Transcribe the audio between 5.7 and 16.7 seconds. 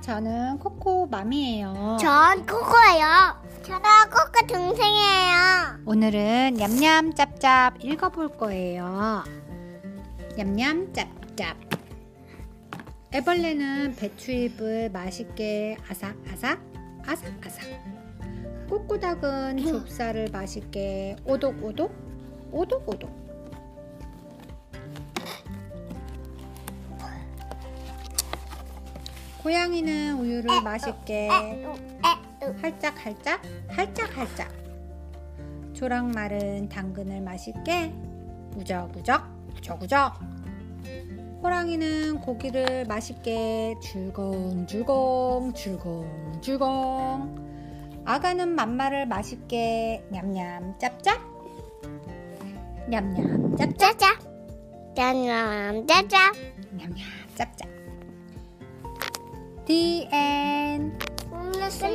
오늘은 냠냠 짭짭 읽어볼 거예요. 냠냠 짭짭. 애벌레는 배추잎을 맛있게 아삭아삭